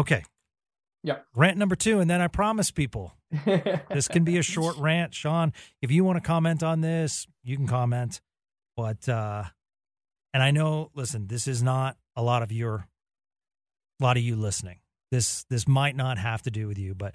Okay. 0.00 0.24
Yep. 1.02 1.26
Rant 1.34 1.56
number 1.56 1.76
two, 1.76 2.00
and 2.00 2.10
then 2.10 2.20
I 2.20 2.28
promise 2.28 2.70
people 2.70 3.14
this 3.90 4.08
can 4.08 4.24
be 4.24 4.38
a 4.38 4.42
short 4.42 4.76
rant. 4.76 5.14
Sean, 5.14 5.52
if 5.80 5.90
you 5.90 6.04
want 6.04 6.16
to 6.16 6.26
comment 6.26 6.62
on 6.62 6.80
this, 6.80 7.26
you 7.44 7.56
can 7.56 7.66
comment. 7.66 8.20
But 8.76 9.08
uh 9.08 9.44
and 10.34 10.42
I 10.42 10.50
know, 10.50 10.90
listen, 10.94 11.28
this 11.28 11.48
is 11.48 11.62
not 11.62 11.96
a 12.14 12.22
lot 12.22 12.42
of 12.42 12.52
your 12.52 12.86
a 14.00 14.04
lot 14.04 14.16
of 14.16 14.22
you 14.22 14.36
listening. 14.36 14.80
This 15.10 15.44
this 15.48 15.66
might 15.68 15.96
not 15.96 16.18
have 16.18 16.42
to 16.42 16.50
do 16.50 16.66
with 16.68 16.78
you, 16.78 16.94
but 16.94 17.14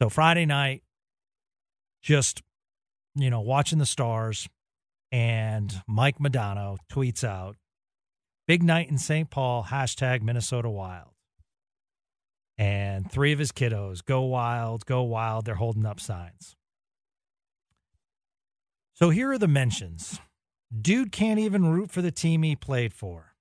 so 0.00 0.08
Friday 0.08 0.46
night, 0.46 0.82
just 2.02 2.42
you 3.14 3.28
know, 3.28 3.40
watching 3.40 3.78
the 3.78 3.86
stars, 3.86 4.48
and 5.10 5.82
Mike 5.86 6.18
Modano 6.18 6.78
tweets 6.90 7.24
out, 7.24 7.56
"Big 8.46 8.62
night 8.62 8.88
in 8.88 8.96
St. 8.98 9.28
Paul." 9.28 9.64
Hashtag 9.64 10.22
Minnesota 10.22 10.70
Wild. 10.70 11.11
And 12.58 13.10
three 13.10 13.32
of 13.32 13.38
his 13.38 13.52
kiddos 13.52 14.04
go 14.04 14.22
wild, 14.22 14.86
go 14.86 15.02
wild. 15.02 15.44
They're 15.44 15.54
holding 15.54 15.86
up 15.86 16.00
signs. 16.00 16.56
So 18.94 19.10
here 19.10 19.32
are 19.32 19.38
the 19.38 19.48
mentions. 19.48 20.20
Dude 20.80 21.12
can't 21.12 21.40
even 21.40 21.66
root 21.66 21.90
for 21.90 22.02
the 22.02 22.12
team 22.12 22.42
he 22.42 22.54
played 22.56 22.94
for. 22.94 23.34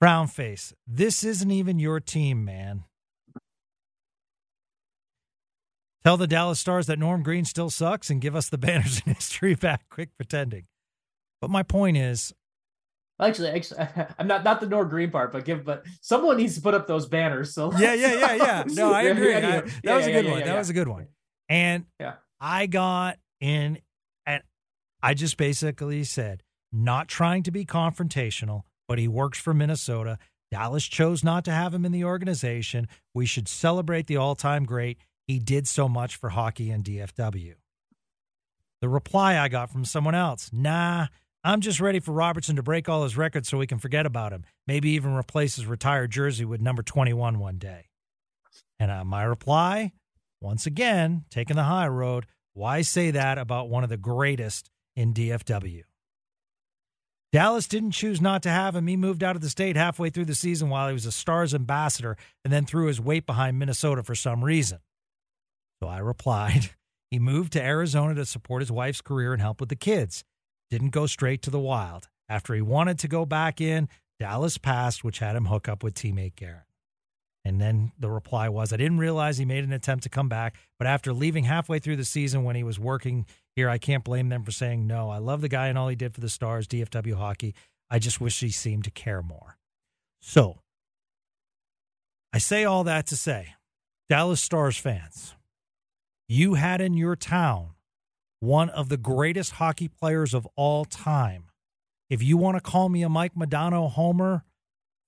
Brown 0.00 0.26
face. 0.26 0.74
This 0.86 1.22
isn't 1.22 1.50
even 1.50 1.78
your 1.78 2.00
team, 2.00 2.44
man. 2.44 2.84
Tell 6.02 6.16
the 6.16 6.26
Dallas 6.26 6.58
Stars 6.58 6.86
that 6.88 6.98
Norm 6.98 7.22
Green 7.22 7.44
still 7.44 7.70
sucks 7.70 8.10
and 8.10 8.20
give 8.20 8.34
us 8.34 8.48
the 8.48 8.58
banners 8.58 9.00
in 9.06 9.14
history 9.14 9.54
back. 9.54 9.88
Quick 9.88 10.16
pretending. 10.16 10.64
But 11.40 11.50
my 11.50 11.62
point 11.62 11.96
is, 11.96 12.32
Actually, 13.22 13.50
actually, 13.50 13.86
I'm 14.18 14.26
not 14.26 14.44
not 14.44 14.60
the 14.60 14.66
Norm 14.66 14.88
Green 14.88 15.10
part, 15.10 15.32
but 15.32 15.44
give 15.44 15.64
but 15.64 15.84
someone 16.00 16.36
needs 16.36 16.54
to 16.56 16.60
put 16.60 16.74
up 16.74 16.86
those 16.86 17.06
banners. 17.06 17.54
So 17.54 17.72
yeah, 17.78 17.94
yeah, 17.94 18.14
yeah, 18.14 18.34
yeah. 18.34 18.64
No, 18.68 18.92
I 18.92 19.02
agree. 19.02 19.34
I- 19.34 19.40
that 19.40 19.68
yeah, 19.82 19.96
was 19.96 20.06
a 20.06 20.12
good 20.12 20.24
yeah, 20.24 20.30
one. 20.30 20.40
yeah, 20.40 20.46
that 20.46 20.58
was 20.58 20.70
a 20.70 20.74
good 20.74 20.88
one. 20.88 21.08
And 21.48 21.84
Yeah. 22.00 22.14
I 22.40 22.66
got 22.66 23.18
in, 23.40 23.78
and 24.26 24.42
I 25.02 25.14
just 25.14 25.36
basically 25.36 26.04
said, 26.04 26.42
not 26.72 27.08
trying 27.08 27.42
to 27.44 27.50
be 27.50 27.64
confrontational, 27.64 28.62
but 28.88 28.98
he 28.98 29.06
works 29.08 29.38
for 29.38 29.52
Minnesota. 29.54 30.18
Dallas 30.50 30.84
chose 30.84 31.22
not 31.24 31.44
to 31.46 31.50
have 31.52 31.72
him 31.72 31.84
in 31.84 31.92
the 31.92 32.04
organization. 32.04 32.88
We 33.14 33.26
should 33.26 33.48
celebrate 33.48 34.06
the 34.06 34.16
all 34.16 34.34
time 34.34 34.64
great. 34.64 34.98
He 35.26 35.38
did 35.38 35.68
so 35.68 35.88
much 35.88 36.16
for 36.16 36.30
hockey 36.30 36.70
and 36.70 36.84
DFW. 36.84 37.54
The 38.80 38.88
reply 38.88 39.38
I 39.38 39.48
got 39.48 39.70
from 39.70 39.84
someone 39.84 40.14
else 40.14 40.50
nah, 40.52 41.06
I'm 41.44 41.60
just 41.60 41.80
ready 41.80 41.98
for 41.98 42.12
Robertson 42.12 42.56
to 42.56 42.62
break 42.62 42.88
all 42.88 43.02
his 43.02 43.16
records 43.16 43.48
so 43.48 43.58
we 43.58 43.66
can 43.66 43.78
forget 43.78 44.06
about 44.06 44.32
him. 44.32 44.44
Maybe 44.66 44.90
even 44.90 45.14
replace 45.14 45.56
his 45.56 45.66
retired 45.66 46.12
jersey 46.12 46.44
with 46.44 46.60
number 46.60 46.82
21 46.82 47.38
one 47.40 47.58
day. 47.58 47.86
And 48.78 48.90
uh, 48.90 49.04
my 49.04 49.24
reply, 49.24 49.92
once 50.40 50.66
again, 50.66 51.24
taking 51.30 51.56
the 51.56 51.64
high 51.64 51.88
road, 51.88 52.26
why 52.54 52.82
say 52.82 53.10
that 53.10 53.38
about 53.38 53.68
one 53.68 53.82
of 53.82 53.90
the 53.90 53.96
greatest 53.96 54.70
in 54.94 55.14
DFW? 55.14 55.82
Dallas 57.32 57.66
didn't 57.66 57.92
choose 57.92 58.20
not 58.20 58.42
to 58.42 58.50
have 58.50 58.76
him. 58.76 58.86
He 58.86 58.96
moved 58.96 59.24
out 59.24 59.36
of 59.36 59.42
the 59.42 59.48
state 59.48 59.74
halfway 59.74 60.10
through 60.10 60.26
the 60.26 60.34
season 60.34 60.68
while 60.68 60.86
he 60.86 60.92
was 60.92 61.06
a 61.06 61.12
Stars 61.12 61.54
ambassador 61.54 62.16
and 62.44 62.52
then 62.52 62.66
threw 62.66 62.86
his 62.86 63.00
weight 63.00 63.26
behind 63.26 63.58
Minnesota 63.58 64.02
for 64.02 64.14
some 64.14 64.44
reason. 64.44 64.78
So 65.82 65.88
I 65.88 65.98
replied, 65.98 66.70
he 67.10 67.18
moved 67.18 67.54
to 67.54 67.62
Arizona 67.62 68.14
to 68.14 68.26
support 68.26 68.62
his 68.62 68.70
wife's 68.70 69.00
career 69.00 69.32
and 69.32 69.40
help 69.40 69.58
with 69.60 69.70
the 69.70 69.76
kids. 69.76 70.24
Didn't 70.72 70.88
go 70.88 71.04
straight 71.04 71.42
to 71.42 71.50
the 71.50 71.60
wild. 71.60 72.08
After 72.30 72.54
he 72.54 72.62
wanted 72.62 72.98
to 73.00 73.06
go 73.06 73.26
back 73.26 73.60
in, 73.60 73.90
Dallas 74.18 74.56
passed, 74.56 75.04
which 75.04 75.18
had 75.18 75.36
him 75.36 75.44
hook 75.44 75.68
up 75.68 75.82
with 75.82 75.92
teammate 75.92 76.34
Guerin. 76.34 76.62
And 77.44 77.60
then 77.60 77.92
the 77.98 78.08
reply 78.08 78.48
was, 78.48 78.72
I 78.72 78.78
didn't 78.78 78.96
realize 78.96 79.36
he 79.36 79.44
made 79.44 79.64
an 79.64 79.72
attempt 79.74 80.04
to 80.04 80.08
come 80.08 80.30
back, 80.30 80.56
but 80.78 80.86
after 80.86 81.12
leaving 81.12 81.44
halfway 81.44 81.78
through 81.78 81.96
the 81.96 82.06
season 82.06 82.42
when 82.42 82.56
he 82.56 82.62
was 82.62 82.78
working 82.78 83.26
here, 83.54 83.68
I 83.68 83.76
can't 83.76 84.02
blame 84.02 84.30
them 84.30 84.44
for 84.44 84.50
saying 84.50 84.86
no. 84.86 85.10
I 85.10 85.18
love 85.18 85.42
the 85.42 85.50
guy 85.50 85.66
and 85.66 85.76
all 85.76 85.88
he 85.88 85.94
did 85.94 86.14
for 86.14 86.22
the 86.22 86.30
Stars, 86.30 86.66
DFW 86.66 87.16
hockey. 87.16 87.54
I 87.90 87.98
just 87.98 88.18
wish 88.18 88.40
he 88.40 88.48
seemed 88.48 88.84
to 88.84 88.90
care 88.90 89.20
more. 89.20 89.58
So 90.22 90.60
I 92.32 92.38
say 92.38 92.64
all 92.64 92.84
that 92.84 93.06
to 93.08 93.16
say, 93.18 93.56
Dallas 94.08 94.40
Stars 94.40 94.78
fans, 94.78 95.34
you 96.28 96.54
had 96.54 96.80
in 96.80 96.94
your 96.94 97.14
town 97.14 97.72
one 98.42 98.68
of 98.70 98.88
the 98.88 98.96
greatest 98.96 99.52
hockey 99.52 99.86
players 99.86 100.34
of 100.34 100.48
all 100.56 100.84
time. 100.84 101.44
If 102.10 102.24
you 102.24 102.36
want 102.36 102.56
to 102.56 102.60
call 102.60 102.88
me 102.88 103.04
a 103.04 103.08
Mike 103.08 103.36
Modano 103.36 103.88
homer, 103.88 104.42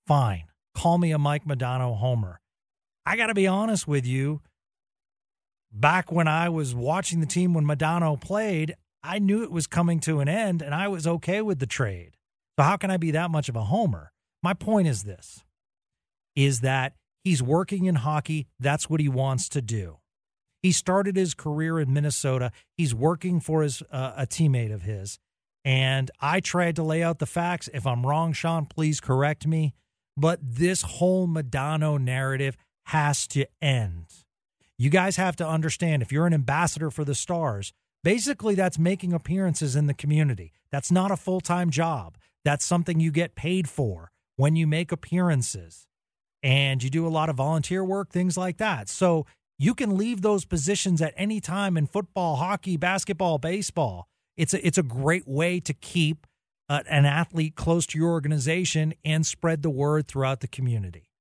fine. 0.07 0.45
Call 0.73 0.97
me 0.97 1.11
a 1.11 1.17
Mike 1.17 1.43
Modano 1.43 1.97
homer. 1.97 2.39
I 3.05 3.17
got 3.17 3.27
to 3.27 3.33
be 3.33 3.45
honest 3.45 3.89
with 3.89 4.05
you. 4.05 4.39
Back 5.69 6.13
when 6.13 6.29
I 6.29 6.47
was 6.47 6.73
watching 6.73 7.19
the 7.19 7.25
team 7.25 7.53
when 7.53 7.65
Modano 7.65 8.19
played, 8.19 8.75
I 9.03 9.19
knew 9.19 9.43
it 9.43 9.51
was 9.51 9.67
coming 9.67 9.99
to 10.01 10.21
an 10.21 10.29
end 10.29 10.61
and 10.61 10.73
I 10.73 10.87
was 10.87 11.05
okay 11.05 11.41
with 11.41 11.59
the 11.59 11.67
trade. 11.67 12.15
So 12.57 12.63
how 12.63 12.77
can 12.77 12.89
I 12.89 12.95
be 12.95 13.11
that 13.11 13.31
much 13.31 13.49
of 13.49 13.57
a 13.57 13.65
homer? 13.65 14.13
My 14.41 14.53
point 14.53 14.87
is 14.87 15.03
this 15.03 15.43
is 16.37 16.61
that 16.61 16.93
he's 17.25 17.43
working 17.43 17.83
in 17.83 17.95
hockey, 17.95 18.47
that's 18.61 18.89
what 18.89 19.01
he 19.01 19.09
wants 19.09 19.49
to 19.49 19.61
do. 19.61 19.97
He 20.65 20.71
started 20.71 21.15
his 21.15 21.35
career 21.35 21.79
in 21.79 21.93
Minnesota. 21.93 22.51
He's 22.75 22.95
working 22.95 23.39
for 23.39 23.61
his 23.61 23.83
uh, 23.91 24.13
a 24.17 24.25
teammate 24.25 24.73
of 24.73 24.81
his. 24.81 25.19
And 25.63 26.09
I 26.19 26.39
tried 26.39 26.75
to 26.77 26.83
lay 26.83 27.03
out 27.03 27.19
the 27.19 27.27
facts. 27.27 27.69
If 27.71 27.85
I'm 27.85 28.03
wrong, 28.03 28.33
Sean, 28.33 28.65
please 28.65 28.99
correct 28.99 29.45
me. 29.45 29.75
But 30.17 30.39
this 30.41 30.81
whole 30.81 31.27
Modano 31.27 32.01
narrative 32.01 32.57
has 32.85 33.27
to 33.27 33.45
end. 33.61 34.07
You 34.75 34.89
guys 34.89 35.17
have 35.17 35.35
to 35.35 35.47
understand 35.47 36.01
if 36.01 36.11
you're 36.11 36.25
an 36.25 36.33
ambassador 36.33 36.89
for 36.89 37.05
the 37.05 37.13
Stars, 37.13 37.71
basically 38.03 38.55
that's 38.55 38.79
making 38.79 39.13
appearances 39.13 39.75
in 39.75 39.85
the 39.85 39.93
community. 39.93 40.51
That's 40.71 40.91
not 40.91 41.11
a 41.11 41.15
full 41.15 41.41
time 41.41 41.69
job. 41.69 42.17
That's 42.43 42.65
something 42.65 42.99
you 42.99 43.11
get 43.11 43.35
paid 43.35 43.69
for 43.69 44.09
when 44.35 44.55
you 44.55 44.65
make 44.65 44.91
appearances 44.91 45.85
and 46.41 46.81
you 46.81 46.89
do 46.89 47.05
a 47.05 47.09
lot 47.09 47.29
of 47.29 47.35
volunteer 47.35 47.85
work, 47.85 48.09
things 48.09 48.35
like 48.35 48.57
that. 48.57 48.89
So 48.89 49.27
you 49.57 49.73
can 49.73 49.97
leave 49.97 50.21
those 50.21 50.45
positions 50.45 51.01
at 51.01 51.13
any 51.15 51.39
time 51.39 51.77
in 51.77 51.87
football, 51.87 52.37
hockey, 52.37 52.77
basketball, 52.77 53.37
baseball. 53.37 54.07
It's 54.35 54.53
a, 54.53 54.65
it's 54.65 54.77
a 54.77 54.83
great 54.83 55.27
way 55.27 55.59
to 55.61 55.73
keep 55.73 56.27
uh, 56.67 56.83
an 56.89 57.05
athlete 57.05 57.55
close 57.55 57.85
to 57.87 57.97
your 57.97 58.09
organization 58.09 58.93
and 59.03 59.25
spread 59.25 59.61
the 59.61 59.69
word 59.69 60.07
throughout 60.07 60.41
the 60.41 60.47
community. 60.47 61.11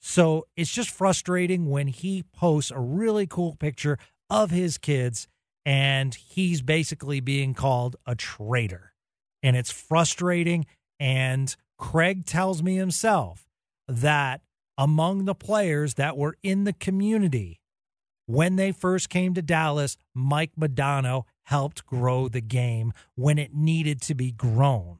So 0.00 0.46
it's 0.56 0.72
just 0.72 0.90
frustrating 0.90 1.70
when 1.70 1.88
he 1.88 2.24
posts 2.34 2.70
a 2.70 2.80
really 2.80 3.26
cool 3.26 3.54
picture 3.54 3.98
of 4.30 4.50
his 4.50 4.78
kids 4.78 5.28
and 5.64 6.14
he's 6.14 6.62
basically 6.62 7.20
being 7.20 7.54
called 7.54 7.96
a 8.06 8.14
traitor. 8.14 8.94
And 9.42 9.56
it's 9.56 9.70
frustrating. 9.70 10.66
And 10.98 11.54
Craig 11.78 12.26
tells 12.26 12.62
me 12.62 12.76
himself 12.76 13.46
that 13.86 14.40
among 14.78 15.24
the 15.24 15.34
players 15.34 15.94
that 15.94 16.16
were 16.16 16.36
in 16.42 16.64
the 16.64 16.72
community 16.72 17.60
when 18.26 18.56
they 18.56 18.72
first 18.72 19.08
came 19.08 19.34
to 19.34 19.42
Dallas, 19.42 19.96
Mike 20.14 20.52
Modano 20.58 21.24
helped 21.44 21.86
grow 21.86 22.28
the 22.28 22.40
game 22.40 22.92
when 23.14 23.38
it 23.38 23.54
needed 23.54 24.00
to 24.02 24.14
be 24.14 24.30
grown. 24.30 24.98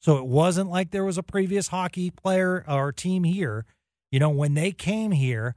So 0.00 0.16
it 0.16 0.26
wasn't 0.26 0.70
like 0.70 0.90
there 0.90 1.04
was 1.04 1.18
a 1.18 1.22
previous 1.22 1.68
hockey 1.68 2.10
player 2.10 2.64
or 2.66 2.92
team 2.92 3.24
here. 3.24 3.66
You 4.10 4.18
know, 4.18 4.30
when 4.30 4.54
they 4.54 4.72
came 4.72 5.12
here, 5.12 5.54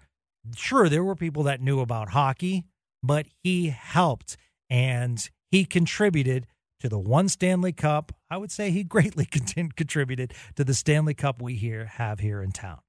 sure, 0.56 0.90
there 0.90 1.04
were 1.04 1.16
people 1.16 1.44
that 1.44 1.62
knew 1.62 1.80
about 1.80 2.10
hockey, 2.10 2.66
but 3.02 3.26
he 3.42 3.70
helped 3.70 4.38
and 4.70 5.30
he 5.50 5.66
contributed 5.66 6.48
to 6.82 6.90
the 6.90 7.00
one 7.00 7.30
Stanley 7.30 7.72
Cup. 7.72 8.12
I 8.30 8.38
would 8.38 8.52
say 8.52 8.70
he 8.70 8.84
greatly 8.84 9.26
contributed 9.26 10.34
to 10.56 10.64
the 10.64 10.74
Stanley 10.74 11.14
Cup 11.14 11.42
we 11.42 11.56
here 11.56 11.86
have 11.86 12.20
here 12.20 12.42
in 12.42 12.52
town. 12.52 12.80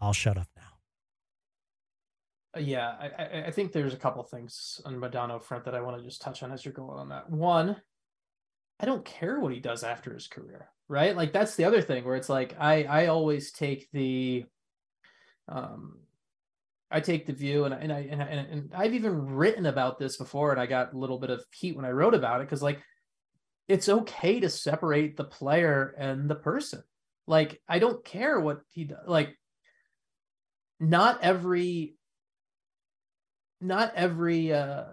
I'll 0.00 0.12
shut 0.12 0.36
up 0.36 0.48
Yeah, 2.56 2.88
I, 3.00 3.22
I, 3.22 3.44
I 3.46 3.50
think 3.50 3.72
there's 3.72 3.94
a 3.94 3.98
couple 3.98 4.22
things 4.22 4.80
on 4.84 4.96
Modano 4.96 5.42
front 5.42 5.64
that 5.64 5.74
I 5.74 5.80
want 5.80 5.96
to 5.98 6.04
just 6.04 6.22
touch 6.22 6.42
on 6.42 6.52
as 6.52 6.64
you're 6.64 6.74
going 6.74 6.98
on 6.98 7.08
that. 7.08 7.30
One, 7.30 7.76
I 8.80 8.86
don't 8.86 9.04
care 9.04 9.40
what 9.40 9.52
he 9.52 9.60
does 9.60 9.82
after 9.84 10.12
his 10.12 10.26
career, 10.26 10.68
right? 10.88 11.16
Like 11.16 11.32
that's 11.32 11.56
the 11.56 11.64
other 11.64 11.80
thing 11.82 12.04
where 12.04 12.16
it's 12.16 12.28
like 12.28 12.56
I 12.58 12.84
I 12.84 13.06
always 13.06 13.52
take 13.52 13.88
the 13.92 14.44
um 15.48 15.98
I 16.90 17.00
take 17.00 17.26
the 17.26 17.32
view 17.32 17.64
and 17.64 17.74
and 17.74 17.92
I 17.92 18.00
and, 18.10 18.22
I- 18.22 18.26
and, 18.26 18.48
and 18.52 18.74
I've 18.74 18.94
even 18.94 19.34
written 19.34 19.66
about 19.66 19.98
this 19.98 20.16
before 20.16 20.52
and 20.52 20.60
I 20.60 20.66
got 20.66 20.92
a 20.92 20.98
little 20.98 21.18
bit 21.18 21.30
of 21.30 21.44
heat 21.52 21.76
when 21.76 21.84
I 21.84 21.90
wrote 21.90 22.14
about 22.14 22.40
it 22.40 22.46
because 22.46 22.62
like 22.62 22.80
it's 23.68 23.88
okay 23.88 24.40
to 24.40 24.50
separate 24.50 25.16
the 25.16 25.24
player 25.24 25.94
and 25.98 26.28
the 26.28 26.34
person. 26.34 26.82
Like 27.26 27.60
I 27.68 27.78
don't 27.78 28.04
care 28.04 28.38
what 28.38 28.60
he 28.70 28.84
does. 28.84 29.06
Like 29.06 29.36
not 30.80 31.22
every 31.22 31.94
not 33.64 33.92
every 33.94 34.52
uh 34.52 34.84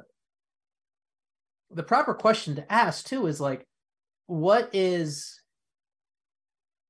the 1.72 1.84
proper 1.84 2.14
question 2.14 2.56
to 2.56 2.72
ask 2.72 3.06
too 3.06 3.28
is 3.28 3.40
like 3.40 3.66
what 4.28 4.70
is 4.74 5.40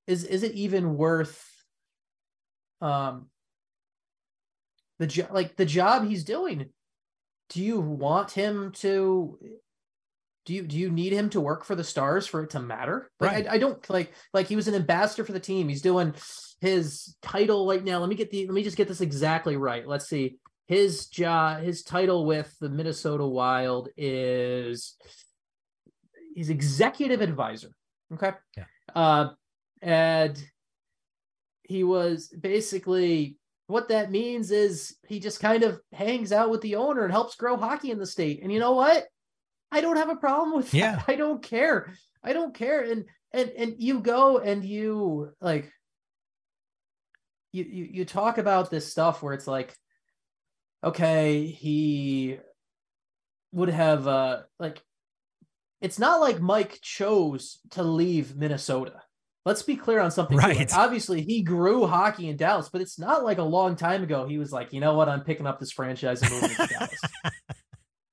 is 0.08 0.24
is 0.24 0.44
it 0.44 0.54
even 0.54 0.96
worth 0.98 1.44
um 2.82 3.28
the 5.00 5.08
job 5.08 5.30
like 5.32 5.56
the 5.56 5.66
job 5.66 6.08
he's 6.08 6.24
doing? 6.24 6.70
Do 7.50 7.62
you 7.62 7.80
want 7.80 8.32
him 8.32 8.72
to 8.78 9.40
do 10.46 10.54
you 10.54 10.64
do 10.64 10.78
you 10.78 10.90
need 10.90 11.14
him 11.14 11.30
to 11.32 11.42
work 11.42 11.66
for 11.66 11.76
the 11.76 11.84
stars 11.84 12.28
for 12.28 12.44
it 12.44 12.52
to 12.52 12.60
matter? 12.60 13.10
Like 13.20 13.32
Right. 13.32 13.48
I, 13.48 13.54
I 13.54 13.58
don't 13.58 13.90
like 13.90 14.14
like 14.34 14.48
he 14.48 14.56
was 14.56 14.68
an 14.68 14.76
ambassador 14.76 15.24
for 15.24 15.32
the 15.32 15.40
team. 15.40 15.68
He's 15.70 15.82
doing 15.82 16.14
his 16.60 17.16
title 17.22 17.68
right 17.68 17.84
now. 17.84 18.00
Let 18.00 18.10
me 18.10 18.16
get 18.16 18.32
the 18.32 18.46
let 18.46 18.54
me 18.54 18.64
just 18.64 18.78
get 18.78 18.88
this 18.88 19.02
exactly 19.02 19.58
right. 19.58 19.88
Let's 19.88 20.08
see 20.08 20.38
his 20.72 21.08
job 21.08 21.62
his 21.62 21.84
title 21.84 22.26
with 22.26 22.56
the 22.60 22.70
minnesota 22.70 23.26
wild 23.26 23.90
is 23.98 24.96
he's 26.36 26.50
executive 26.50 27.22
advisor 27.22 27.70
okay 28.14 28.32
Yeah. 28.58 28.66
uh 28.96 29.30
and 29.82 30.42
he 31.64 31.84
was 31.84 32.28
basically 32.28 33.38
what 33.68 33.88
that 33.88 34.12
means 34.12 34.52
is 34.52 34.96
he 35.08 35.20
just 35.20 35.40
kind 35.40 35.64
of 35.64 35.80
hangs 35.94 36.32
out 36.32 36.50
with 36.50 36.62
the 36.62 36.76
owner 36.76 37.04
and 37.04 37.12
helps 37.12 37.36
grow 37.36 37.56
hockey 37.56 37.90
in 37.90 37.98
the 38.00 38.06
state. 38.06 38.42
And 38.44 38.52
you 38.52 38.60
know 38.60 38.74
what? 38.74 39.06
I 39.72 39.80
don't 39.80 39.96
have 39.96 40.10
a 40.10 40.18
problem 40.18 40.54
with 40.58 40.70
that. 40.72 40.78
Yeah. 40.78 41.02
I 41.08 41.16
don't 41.16 41.42
care. 41.42 41.94
I 42.22 42.34
don't 42.34 42.54
care. 42.54 42.82
And 42.84 43.06
and 43.32 43.50
and 43.58 43.76
you 43.78 44.02
go 44.02 44.40
and 44.40 44.66
you 44.66 45.32
like 45.40 45.72
you 47.54 47.64
you, 47.64 47.88
you 47.92 48.06
talk 48.06 48.38
about 48.38 48.70
this 48.70 48.92
stuff 48.92 49.24
where 49.24 49.34
it's 49.34 49.48
like, 49.48 49.74
okay, 50.84 51.46
he 51.48 52.38
would 53.52 53.70
have 53.70 54.08
uh 54.08 54.42
like 54.60 54.82
it's 55.82 56.00
not 56.00 56.22
like 56.22 56.40
Mike 56.40 56.80
chose 56.82 57.60
to 57.72 57.84
leave 57.84 58.36
Minnesota. 58.36 59.02
Let's 59.46 59.64
be 59.64 59.76
clear 59.76 60.00
on 60.00 60.12
something. 60.12 60.38
too. 60.38 60.46
Like, 60.48 60.58
Right. 60.58 60.74
obviously, 60.76 61.24
he 61.24 61.42
grew 61.42 61.88
hockey 61.88 62.30
in 62.30 62.38
Dallas, 62.38 62.70
but 62.70 62.82
it's 62.82 63.00
not 63.00 63.24
like 63.24 63.40
a 63.40 63.44
long 63.44 63.76
time 63.76 64.04
ago 64.04 64.28
he 64.28 64.38
was 64.38 64.52
like, 64.52 64.72
you 64.74 64.80
know 64.80 64.94
what, 64.94 65.10
I'm 65.10 65.24
picking 65.24 65.48
up 65.48 65.60
this 65.60 65.72
franchise 65.72 66.22
and 66.22 66.32
moving 66.32 66.50
to 66.56 66.68
Dallas. 66.68 67.00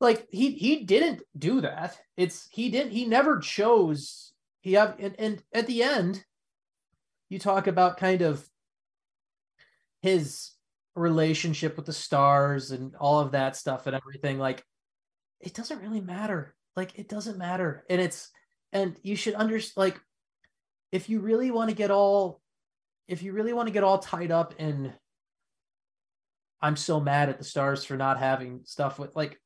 Like 0.01 0.29
he 0.31 0.53
he 0.53 0.85
didn't 0.85 1.23
do 1.37 1.61
that. 1.63 1.99
It's 2.17 2.47
he 2.53 2.71
didn't. 2.71 2.93
He 2.93 3.05
never 3.05 3.41
chose. 3.41 4.33
He 4.61 4.75
have 4.75 4.95
and, 5.01 5.17
and 5.19 5.43
at 5.53 5.67
the 5.67 5.83
end, 5.83 6.25
you 7.29 7.41
talk 7.41 7.67
about 7.67 7.97
kind 7.97 8.23
of 8.23 8.49
his 10.01 10.53
relationship 10.99 11.77
with 11.77 11.87
the 11.87 11.93
stars 11.93 12.71
and 12.71 12.95
all 12.97 13.21
of 13.21 13.33
that 13.33 13.57
stuff 13.57 13.87
and 13.87 13.97
everything. 13.97 14.39
Like 14.39 14.63
it 15.41 15.55
doesn't 15.55 15.81
really 15.81 16.01
matter. 16.01 16.55
Like 16.77 16.99
it 16.99 17.09
doesn't 17.09 17.39
matter. 17.39 17.85
And 17.89 18.01
it's 18.01 18.31
and 18.73 18.97
you 19.03 19.17
should 19.17 19.35
understand 19.35 19.81
like 19.81 20.01
if 20.93 21.09
you 21.09 21.21
really 21.21 21.51
want 21.51 21.71
to 21.71 21.77
get 21.77 21.91
all 21.91 22.41
if 23.07 23.23
you 23.23 23.33
really 23.33 23.53
want 23.53 23.69
to 23.69 23.73
get 23.73 23.85
all 23.85 23.99
tied 23.99 24.31
up 24.31 24.55
in 24.59 24.93
I'm 26.61 26.77
so 26.77 27.01
mad 27.01 27.29
at 27.29 27.39
the 27.39 27.45
stars 27.45 27.85
for 27.85 27.97
not 27.97 28.19
having 28.19 28.61
stuff 28.65 28.99
with 28.99 29.15
like 29.15 29.39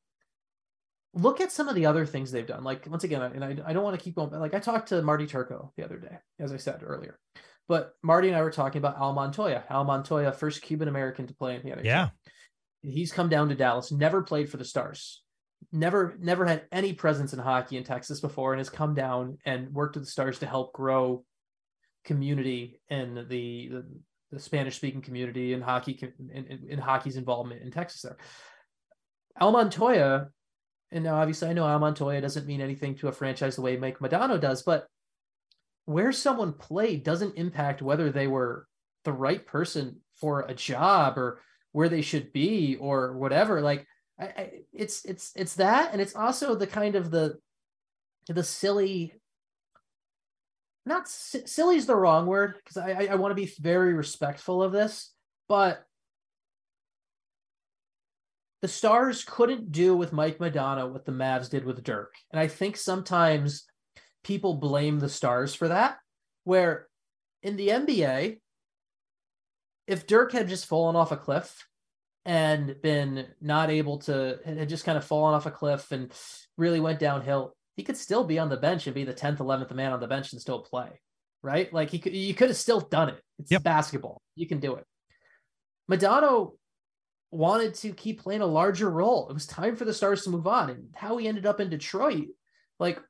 look 1.13 1.41
at 1.41 1.51
some 1.51 1.69
of 1.69 1.75
the 1.75 1.85
other 1.85 2.05
things 2.05 2.31
they've 2.31 2.45
done. 2.45 2.63
Like 2.63 2.87
once 2.87 3.03
again, 3.03 3.21
and 3.21 3.43
I, 3.43 3.57
I 3.65 3.73
don't 3.73 3.83
want 3.83 3.97
to 3.97 4.03
keep 4.03 4.15
going, 4.15 4.29
but 4.29 4.39
like 4.39 4.53
I 4.53 4.59
talked 4.59 4.89
to 4.89 5.01
Marty 5.01 5.27
Turco 5.27 5.71
the 5.77 5.85
other 5.85 5.97
day, 5.97 6.17
as 6.39 6.51
I 6.51 6.57
said 6.57 6.81
earlier. 6.83 7.19
But 7.67 7.93
Marty 8.03 8.27
and 8.27 8.37
I 8.37 8.41
were 8.41 8.51
talking 8.51 8.79
about 8.79 8.97
Al 8.97 9.13
Montoya. 9.13 9.63
Al 9.69 9.83
Montoya, 9.85 10.31
first 10.31 10.61
Cuban 10.61 10.87
American 10.87 11.27
to 11.27 11.33
play 11.33 11.55
in 11.55 11.61
the 11.63 11.69
NHL 11.71 11.85
Yeah. 11.85 12.09
he's 12.81 13.11
come 13.13 13.29
down 13.29 13.49
to 13.49 13.55
Dallas, 13.55 13.91
never 13.91 14.21
played 14.21 14.49
for 14.49 14.57
the 14.57 14.65
Stars, 14.65 15.23
never 15.71 16.15
never 16.19 16.45
had 16.45 16.65
any 16.71 16.93
presence 16.93 17.31
in 17.33 17.39
hockey 17.39 17.77
in 17.77 17.83
Texas 17.83 18.19
before, 18.19 18.53
and 18.53 18.59
has 18.59 18.69
come 18.69 18.93
down 18.93 19.37
and 19.45 19.73
worked 19.73 19.95
with 19.95 20.03
the 20.05 20.11
Stars 20.11 20.39
to 20.39 20.45
help 20.45 20.73
grow 20.73 21.23
community 22.03 22.81
in 22.89 23.15
the 23.15 23.23
the, 23.71 23.83
the 24.31 24.39
Spanish 24.39 24.75
speaking 24.75 25.01
community 25.01 25.53
and 25.53 25.63
hockey 25.63 25.97
in, 26.29 26.45
in, 26.45 26.65
in 26.69 26.79
hockey's 26.79 27.15
involvement 27.15 27.61
in 27.61 27.71
Texas 27.71 28.01
there. 28.01 28.17
Al 29.39 29.51
Montoya, 29.51 30.27
and 30.91 31.03
now 31.05 31.15
obviously 31.15 31.47
I 31.47 31.53
know 31.53 31.65
Al 31.67 31.79
Montoya 31.79 32.19
doesn't 32.19 32.45
mean 32.45 32.59
anything 32.61 32.95
to 32.95 33.07
a 33.07 33.11
franchise 33.13 33.55
the 33.55 33.61
way 33.61 33.77
Mike 33.77 33.99
Modano 33.99 34.39
does, 34.39 34.63
but 34.63 34.85
where 35.85 36.11
someone 36.11 36.53
played 36.53 37.03
doesn't 37.03 37.37
impact 37.37 37.81
whether 37.81 38.11
they 38.11 38.27
were 38.27 38.67
the 39.03 39.13
right 39.13 39.45
person 39.45 39.97
for 40.15 40.41
a 40.41 40.53
job 40.53 41.17
or 41.17 41.41
where 41.71 41.89
they 41.89 42.01
should 42.01 42.31
be 42.31 42.77
or 42.79 43.17
whatever. 43.17 43.61
Like 43.61 43.85
I, 44.19 44.25
I, 44.25 44.51
it's 44.71 45.03
it's 45.05 45.31
it's 45.35 45.55
that 45.55 45.91
and 45.91 46.01
it's 46.01 46.15
also 46.15 46.55
the 46.55 46.67
kind 46.67 46.95
of 46.95 47.11
the 47.11 47.37
the 48.27 48.43
silly 48.43 49.13
not 50.85 51.07
si- 51.07 51.45
silly 51.45 51.77
is 51.77 51.85
the 51.85 51.95
wrong 51.95 52.25
word 52.27 52.55
because 52.57 52.77
i 52.77 52.91
i, 52.91 53.07
I 53.11 53.15
want 53.15 53.31
to 53.31 53.41
be 53.41 53.51
very 53.59 53.93
respectful 53.93 54.61
of 54.61 54.71
this 54.71 55.11
but 55.49 55.83
the 58.61 58.67
stars 58.67 59.25
couldn't 59.25 59.71
do 59.71 59.95
with 59.95 60.13
mike 60.13 60.37
modano 60.37 60.91
what 60.91 61.05
the 61.05 61.11
mavs 61.11 61.49
did 61.49 61.65
with 61.65 61.83
dirk. 61.83 62.13
And 62.31 62.39
i 62.39 62.47
think 62.47 62.77
sometimes 62.77 63.65
people 64.23 64.55
blame 64.55 64.99
the 64.99 65.09
stars 65.09 65.53
for 65.53 65.67
that 65.67 65.97
where 66.43 66.87
in 67.41 67.55
the 67.57 67.69
nba 67.69 68.37
if 69.87 70.07
Dirk 70.07 70.31
had 70.31 70.47
just 70.47 70.65
fallen 70.65 70.95
off 70.95 71.11
a 71.11 71.17
cliff 71.17 71.67
and 72.25 72.75
been 72.81 73.27
not 73.41 73.69
able 73.69 73.97
to 73.99 74.39
had 74.45 74.69
just 74.69 74.85
kind 74.85 74.97
of 74.97 75.03
fallen 75.03 75.33
off 75.35 75.45
a 75.45 75.51
cliff 75.51 75.91
and 75.91 76.11
really 76.57 76.79
went 76.79 76.99
downhill, 76.99 77.53
he 77.75 77.83
could 77.83 77.97
still 77.97 78.23
be 78.23 78.39
on 78.39 78.49
the 78.49 78.57
bench 78.57 78.87
and 78.87 78.95
be 78.95 79.03
the 79.03 79.13
10th, 79.13 79.37
11th 79.37 79.73
man 79.73 79.91
on 79.91 79.99
the 79.99 80.07
bench 80.07 80.31
and 80.31 80.41
still 80.41 80.59
play. 80.61 81.01
Right? 81.41 81.73
Like 81.73 81.89
he 81.89 81.99
could 81.99 82.13
you 82.13 82.33
could 82.33 82.49
have 82.49 82.57
still 82.57 82.79
done 82.79 83.09
it. 83.09 83.21
It's 83.39 83.51
Yep. 83.51 83.63
basketball. 83.63 84.21
You 84.35 84.47
can 84.47 84.59
do 84.59 84.75
it. 84.75 84.85
Modano 85.91 86.53
wanted 87.31 87.73
to 87.73 87.91
keep 87.91 88.21
playing 88.21 88.41
a 88.41 88.45
larger 88.45 88.89
role. 88.89 89.27
It 89.29 89.33
was 89.33 89.45
time 89.45 89.75
for 89.75 89.83
the 89.83 89.93
Stars 89.93 90.23
to 90.23 90.29
move 90.29 90.47
on. 90.47 90.69
And 90.69 90.89
how 90.95 91.17
he 91.17 91.27
ended 91.27 91.45
up 91.45 91.59
in 91.59 91.69
Detroit, 91.69 92.27
like 92.79 93.01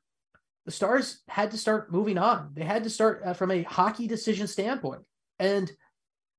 the 0.64 0.70
Stars 0.72 1.22
had 1.28 1.50
to 1.50 1.58
start 1.58 1.92
moving 1.92 2.18
on. 2.18 2.50
They 2.54 2.64
had 2.64 2.84
to 2.84 2.90
start 2.90 3.22
uh, 3.24 3.34
from 3.34 3.50
a 3.50 3.62
hockey 3.64 4.06
decision 4.06 4.46
standpoint. 4.46 5.02
And 5.38 5.70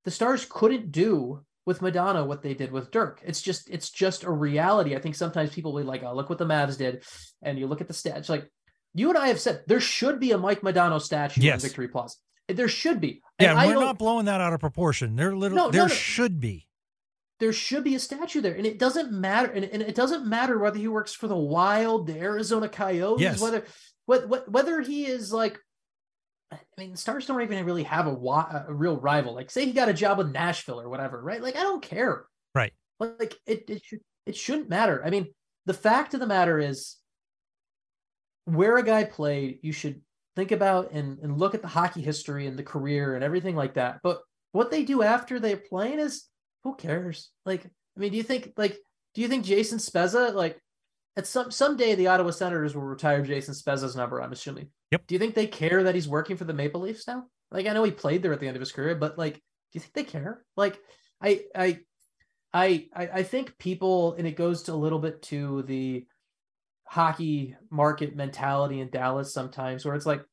the 0.03 0.11
Stars 0.11 0.45
couldn't 0.49 0.91
do 0.91 1.43
with 1.65 1.79
Modano 1.79 2.25
what 2.27 2.41
they 2.41 2.53
did 2.53 2.71
with 2.71 2.91
Dirk. 2.91 3.21
It's 3.25 3.41
just 3.41 3.69
it's 3.69 3.89
just 3.89 4.23
a 4.23 4.31
reality. 4.31 4.95
I 4.95 4.99
think 4.99 5.15
sometimes 5.15 5.51
people 5.53 5.73
will 5.73 5.81
be 5.81 5.87
like, 5.87 6.03
"Oh, 6.03 6.15
look 6.15 6.29
what 6.29 6.37
the 6.37 6.45
Mavs 6.45 6.77
did," 6.77 7.03
and 7.41 7.57
you 7.59 7.67
look 7.67 7.81
at 7.81 7.87
the 7.87 7.93
stats. 7.93 8.29
Like 8.29 8.49
you 8.93 9.09
and 9.09 9.17
I 9.17 9.27
have 9.27 9.39
said, 9.39 9.63
there 9.67 9.79
should 9.81 10.19
be 10.19 10.31
a 10.31 10.37
Mike 10.37 10.61
Modano 10.61 11.01
statue 11.01 11.41
Yes. 11.41 11.61
in 11.63 11.67
Victory 11.69 11.87
Plaza. 11.89 12.15
There 12.47 12.67
should 12.69 13.01
be. 13.01 13.21
Yeah, 13.41 13.49
And 13.51 13.59
I 13.59 13.67
we're 13.67 13.73
don't- 13.73 13.97
blowing 13.97 14.25
that 14.27 14.39
out 14.39 14.53
of 14.53 14.59
proportion. 14.59 15.15
There 15.15 15.35
little 15.35 15.57
No, 15.57 15.65
no, 15.65 15.71
there 15.71 15.81
no. 15.83 15.87
should 15.93 16.39
be. 16.39 16.67
there 17.39 17.51
should 17.51 17.83
be 17.83 17.95
a 17.95 17.99
statue 17.99 18.39
there 18.39 18.55
and 18.55 18.65
it 18.65 18.79
doesn't 18.79 19.11
matter 19.11 19.51
and, 19.51 19.65
and 19.65 19.81
it 19.81 19.93
doesn't 19.95 20.25
matter 20.25 20.57
whether 20.57 20.77
he 20.77 20.87
works 20.87 21.13
for 21.13 21.27
the 21.27 21.35
wild 21.35 22.07
the 22.07 22.17
arizona 22.17 22.69
coyotes 22.69 23.21
Yes. 23.21 23.41
whether 23.41 23.65
whether, 24.05 24.27
whether 24.47 24.81
he 24.81 25.05
is 25.05 25.31
like 25.33 25.59
i 26.51 26.57
mean 26.77 26.95
stars 26.95 27.25
don't 27.25 27.41
even 27.41 27.65
really 27.65 27.83
have 27.83 28.07
a, 28.07 28.65
a 28.67 28.73
real 28.73 28.97
rival. 28.97 29.33
Like 29.33 29.51
say 29.51 29.65
he 29.65 29.73
got 29.73 29.89
a 29.89 29.93
job 29.93 30.17
with 30.17 30.31
nashville 30.31 30.79
or 30.79 30.89
whatever 30.89 31.21
right? 31.21 31.41
Like 31.41 31.55
i 31.55 31.63
don't 31.63 31.81
care. 31.81 32.25
Right. 32.53 32.73
like 32.99 33.35
it, 33.45 33.69
it 33.69 33.83
should 33.83 33.99
it 34.25 34.35
shouldn't 34.35 34.69
matter. 34.69 35.01
I 35.03 35.09
mean 35.09 35.27
the 35.65 35.73
fact 35.73 36.13
of 36.13 36.19
the 36.19 36.27
matter 36.27 36.59
is 36.59 36.95
where 38.45 38.77
a 38.77 38.83
guy 38.83 39.03
played 39.03 39.59
you 39.63 39.71
should 39.71 40.01
think 40.35 40.51
about 40.51 40.91
and, 40.91 41.17
and 41.19 41.37
look 41.37 41.55
at 41.55 41.61
the 41.61 41.67
hockey 41.67 42.01
history 42.01 42.45
and 42.45 42.57
the 42.57 42.63
career 42.63 43.15
and 43.15 43.23
everything 43.23 43.55
like 43.55 43.75
that. 43.75 43.99
But 44.03 44.19
what 44.51 44.69
they 44.69 44.83
do 44.83 45.01
after 45.01 45.39
they're 45.39 45.57
playing 45.57 45.99
is 45.99 46.25
who 46.63 46.75
cares? 46.75 47.29
Like, 47.45 47.65
I 47.65 47.99
mean, 47.99 48.11
do 48.11 48.17
you 48.17 48.23
think 48.23 48.53
like 48.57 48.77
do 49.13 49.21
you 49.21 49.27
think 49.27 49.45
Jason 49.45 49.79
Spezza 49.79 50.33
like 50.33 50.59
at 51.17 51.27
some 51.27 51.51
someday 51.51 51.95
the 51.95 52.07
Ottawa 52.07 52.31
Senators 52.31 52.75
will 52.75 52.83
retire 52.83 53.21
Jason 53.21 53.53
Spezza's 53.53 53.95
number? 53.95 54.21
I'm 54.21 54.31
assuming. 54.31 54.69
Yep. 54.91 55.07
Do 55.07 55.15
you 55.15 55.19
think 55.19 55.35
they 55.35 55.47
care 55.47 55.83
that 55.83 55.95
he's 55.95 56.07
working 56.07 56.37
for 56.37 56.45
the 56.45 56.53
Maple 56.53 56.81
Leafs 56.81 57.07
now? 57.07 57.25
Like, 57.51 57.67
I 57.67 57.73
know 57.73 57.83
he 57.83 57.91
played 57.91 58.21
there 58.21 58.33
at 58.33 58.39
the 58.39 58.47
end 58.47 58.55
of 58.55 58.61
his 58.61 58.71
career, 58.71 58.95
but 58.95 59.17
like, 59.17 59.35
do 59.35 59.41
you 59.73 59.79
think 59.79 59.93
they 59.93 60.03
care? 60.03 60.43
Like, 60.57 60.79
I 61.21 61.43
I 61.55 61.79
I 62.53 62.87
I 62.95 63.09
I 63.13 63.23
think 63.23 63.57
people, 63.57 64.13
and 64.13 64.27
it 64.27 64.35
goes 64.35 64.63
to 64.63 64.73
a 64.73 64.75
little 64.75 64.99
bit 64.99 65.21
to 65.23 65.63
the 65.63 66.05
hockey 66.85 67.55
market 67.69 68.15
mentality 68.15 68.79
in 68.79 68.89
Dallas 68.89 69.33
sometimes, 69.33 69.85
where 69.85 69.95
it's 69.95 70.05
like 70.05 70.23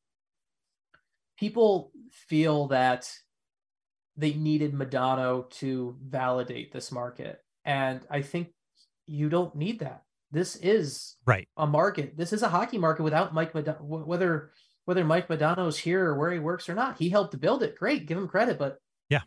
people 1.37 1.91
feel 2.11 2.67
that 2.67 3.11
they 4.15 4.33
needed 4.33 4.73
Modano 4.73 5.49
to 5.49 5.97
validate 6.01 6.71
this 6.71 6.91
market. 6.91 7.39
And 7.65 8.01
I 8.09 8.21
think 8.21 8.49
you 9.07 9.29
don't 9.29 9.55
need 9.55 9.79
that. 9.79 10.02
This 10.33 10.55
is 10.57 11.15
Right. 11.25 11.47
a 11.55 11.67
market. 11.67 12.17
This 12.17 12.33
is 12.33 12.41
a 12.41 12.49
hockey 12.49 12.79
market 12.79 13.03
without 13.03 13.33
Mike 13.33 13.53
Modano. 13.53 13.79
Whether 13.81 14.51
whether 14.85 15.05
Mike 15.05 15.29
Modano's 15.29 15.77
here 15.77 16.07
or 16.09 16.17
where 16.19 16.31
he 16.31 16.39
works 16.39 16.67
or 16.67 16.73
not, 16.75 16.97
he 16.97 17.07
helped 17.09 17.39
build 17.39 17.63
it. 17.63 17.77
Great, 17.77 18.05
give 18.07 18.17
him 18.17 18.27
credit. 18.27 18.57
But 18.57 18.79
Yeah. 19.09 19.21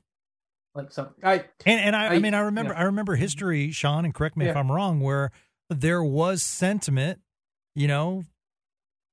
like 0.75 0.90
so, 0.92 1.14
I 1.22 1.46
And 1.64 1.80
and 1.80 1.96
I, 1.96 2.06
I, 2.08 2.14
I- 2.14 2.18
mean 2.18 2.34
I 2.34 2.40
remember 2.40 2.75
yeah. 2.75 2.80
I 2.80 2.82
remember 2.82 3.14
history, 3.14 3.70
Sean, 3.70 4.04
and 4.04 4.12
correct 4.14 4.36
me 4.36 4.48
if 4.48 4.56
I'm 4.56 4.70
wrong, 4.70 5.00
where 5.00 5.30
there 5.70 6.02
was 6.02 6.42
sentiment, 6.42 7.20
you 7.75 7.86
know, 7.88 8.25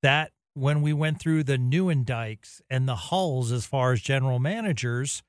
that 0.02 0.32
when 0.54 0.82
we 0.82 0.92
went 0.92 1.18
through 1.20 1.44
the 1.44 1.56
Nieuwendyks 1.56 2.60
and 2.68 2.86
the 2.88 2.94
Hulls 2.96 3.50
as 3.52 3.64
far 3.66 3.92
as 3.92 4.00
general 4.02 4.38
managers, 4.40 5.22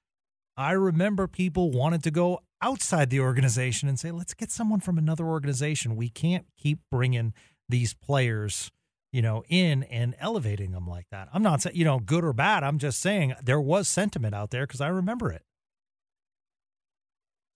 I 0.57 0.71
remember 0.71 1.27
people 1.27 1.71
wanted 1.71 2.03
to 2.03 2.11
go 2.11 2.41
outside 2.61 3.09
the 3.09 3.19
organization 3.19 3.89
and 3.89 3.99
say, 3.99 4.11
let's 4.11 4.33
get 4.33 4.51
someone 4.51 4.79
from 4.79 4.97
another 4.97 5.25
organization. 5.25 5.95
We 5.95 6.09
can't 6.09 6.45
keep 6.57 6.79
bringing 6.89 7.33
these 7.67 7.93
players, 7.93 8.71
you 9.11 9.21
know, 9.21 9.43
in 9.49 9.83
and 9.83 10.15
elevating 10.19 10.71
them 10.71 10.87
like 10.87 11.07
that. 11.11 11.27
I'm 11.33 11.43
not 11.43 11.61
saying, 11.61 11.75
you 11.75 11.83
know, 11.83 11.99
good 11.99 12.23
or 12.23 12.33
bad. 12.33 12.63
I'm 12.63 12.79
just 12.79 12.99
saying 12.99 13.35
there 13.43 13.59
was 13.59 13.87
sentiment 13.87 14.33
out 14.33 14.51
there 14.51 14.65
because 14.65 14.81
I 14.81 14.87
remember 14.87 15.31
it. 15.31 15.43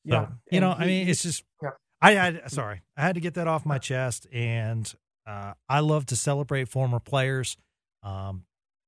Yeah. 0.04 0.26
So, 0.26 0.32
you 0.52 0.60
know, 0.60 0.72
And 0.72 0.84
I 0.84 0.86
mean, 0.88 1.08
it's 1.08 1.24
just, 1.24 1.44
yeah. 1.64 1.70
I 2.02 2.12
had, 2.14 2.52
sorry, 2.52 2.82
I 2.98 3.02
had 3.02 3.16
to 3.16 3.22
get 3.22 3.36
that 3.36 3.48
off 3.48 3.66
my 3.66 3.78
chest. 3.78 4.28
And 4.32 4.92
uh, 5.28 5.54
I 5.68 5.80
love 5.80 6.06
to 6.08 6.16
celebrate 6.16 6.68
former 6.68 7.00
players. 7.00 7.56
Um, 8.04 8.46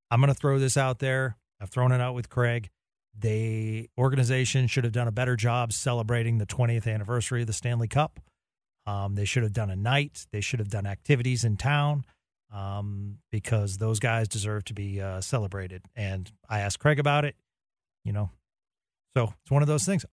I'm 0.09 0.19
going 0.19 0.33
to 0.33 0.39
throw 0.39 0.59
this 0.59 0.75
out 0.75 0.99
there. 0.99 1.37
I've 1.61 1.69
thrown 1.69 1.91
it 1.91 2.01
out 2.01 2.15
with 2.15 2.29
Craig. 2.29 2.69
The 3.17 3.89
organization 3.97 4.67
should 4.67 4.83
have 4.83 4.93
done 4.93 5.07
a 5.07 5.11
better 5.11 5.35
job 5.35 5.73
celebrating 5.73 6.37
the 6.37 6.45
20th 6.45 6.91
anniversary 6.91 7.41
of 7.41 7.47
the 7.47 7.53
Stanley 7.53 7.87
Cup. 7.87 8.19
Um, 8.87 9.15
they 9.15 9.25
should 9.25 9.43
have 9.43 9.53
done 9.53 9.69
a 9.69 9.75
night. 9.75 10.25
They 10.31 10.41
should 10.41 10.59
have 10.59 10.69
done 10.69 10.85
activities 10.85 11.43
in 11.43 11.57
town 11.57 12.05
um, 12.53 13.17
because 13.31 13.77
those 13.77 13.99
guys 13.99 14.27
deserve 14.27 14.65
to 14.65 14.73
be 14.73 15.01
uh, 15.01 15.21
celebrated. 15.21 15.83
And 15.95 16.31
I 16.49 16.61
asked 16.61 16.79
Craig 16.79 16.99
about 16.99 17.25
it. 17.25 17.35
You 18.03 18.13
know, 18.13 18.31
so 19.15 19.33
it's 19.41 19.51
one 19.51 19.61
of 19.61 19.67
those 19.67 19.85
things. 19.85 20.05